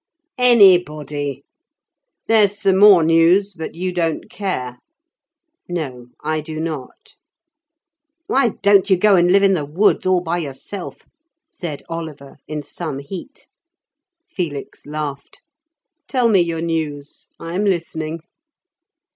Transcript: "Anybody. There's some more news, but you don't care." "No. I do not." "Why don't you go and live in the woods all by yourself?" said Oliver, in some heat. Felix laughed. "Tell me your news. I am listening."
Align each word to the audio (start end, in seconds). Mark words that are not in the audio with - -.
"Anybody. 0.39 1.43
There's 2.25 2.59
some 2.59 2.77
more 2.77 3.03
news, 3.03 3.53
but 3.53 3.75
you 3.75 3.93
don't 3.93 4.31
care." 4.31 4.79
"No. 5.69 6.07
I 6.23 6.41
do 6.41 6.59
not." 6.59 7.13
"Why 8.25 8.53
don't 8.63 8.89
you 8.89 8.97
go 8.97 9.15
and 9.15 9.31
live 9.31 9.43
in 9.43 9.53
the 9.53 9.63
woods 9.63 10.07
all 10.07 10.21
by 10.23 10.39
yourself?" 10.39 11.03
said 11.51 11.83
Oliver, 11.87 12.37
in 12.47 12.63
some 12.63 12.97
heat. 12.97 13.45
Felix 14.27 14.87
laughed. 14.87 15.43
"Tell 16.07 16.29
me 16.29 16.39
your 16.39 16.61
news. 16.63 17.27
I 17.39 17.53
am 17.53 17.63
listening." 17.65 18.21